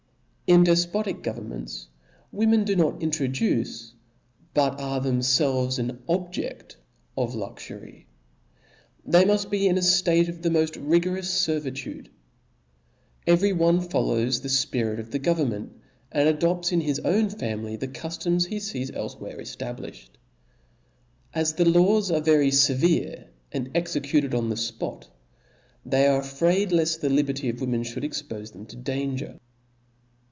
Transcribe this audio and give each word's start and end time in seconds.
In 0.53 0.65
defpotic 0.65 1.21
governments 1.23 1.87
women 2.33 2.65
do 2.65 2.75
not 2.75 3.01
intro 3.01 3.25
duce, 3.27 3.93
but 4.53 4.77
are 4.81 4.99
themfelves 4.99 5.79
an 5.79 6.01
objedt 6.09 6.75
of, 7.15 7.33
luxury. 7.33 8.09
They 9.05 9.23
muft 9.23 9.49
be 9.49 9.65
in 9.65 9.77
a 9.77 9.79
ftate 9.79 10.27
of 10.27 10.41
the 10.41 10.49
moft 10.49 10.75
rigorous 10.77 11.45
fer 11.45 11.61
vitude. 11.61 12.09
Every 13.25 13.53
one 13.53 13.79
follows 13.79 14.41
the 14.41 14.49
fpirit 14.49 15.01
oftht 15.07 15.21
govern 15.21 15.49
ment, 15.51 15.71
and 16.11 16.27
adopts 16.27 16.73
in 16.73 16.81
his 16.81 16.99
own 17.05 17.29
family 17.29 17.77
the 17.77 17.87
cuftoms 17.87 18.47
he 18.47 18.59
fees 18.59 18.91
elfewhere 18.93 19.37
eftabliflied. 19.37 20.09
As 21.33 21.53
the 21.53 21.63
laws 21.63 22.11
are 22.11 22.19
very 22.19 22.49
fevcre 22.51 23.27
and 23.53 23.71
executed 23.73 24.35
on 24.35 24.49
the'fpot, 24.49 25.05
they 25.85 26.07
are 26.07 26.19
afraid 26.19 26.73
left 26.73 26.99
the 26.99 27.09
liberty 27.09 27.47
of 27.47 27.61
women 27.61 27.85
(hould 27.85 28.03
expofe 28.03 28.51
them 28.51 28.65
to 28.65 28.75
danger. 28.75 29.39